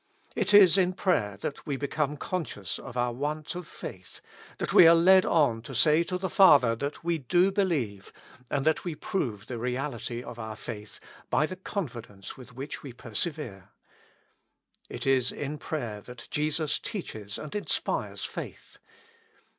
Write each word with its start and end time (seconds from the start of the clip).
It 0.35 0.51
is 0.51 0.79
in 0.79 0.93
prayer 0.93 1.37
that 1.41 1.67
we 1.67 1.75
become 1.77 2.17
conscious 2.17 2.79
of 2.79 2.97
our 2.97 3.13
want 3.13 3.53
of 3.53 3.67
faith, 3.67 4.19
that 4.57 4.73
we 4.73 4.87
are 4.87 4.95
led 4.95 5.27
on 5.27 5.61
to 5.61 5.75
say 5.75 6.01
to 6.05 6.17
the 6.17 6.27
Father 6.27 6.75
that 6.77 7.03
we 7.03 7.19
do 7.19 7.51
believe, 7.51 8.11
and 8.49 8.65
that 8.65 8.83
we 8.83 8.95
prove 8.95 9.45
the 9.45 9.59
reality 9.59 10.23
of 10.23 10.39
our 10.39 10.55
faith 10.55 10.99
by 11.29 11.45
the 11.45 11.55
confidence 11.55 12.35
with 12.35 12.55
which 12.55 12.81
we 12.81 12.93
persevere. 12.93 13.69
It 14.89 15.05
is 15.05 15.31
in 15.31 15.59
prayer 15.59 16.01
that 16.01 16.27
Jesus 16.31 16.79
teaches 16.79 17.37
and 17.37 17.53
inspires 17.53 18.25
faith. 18.25 18.79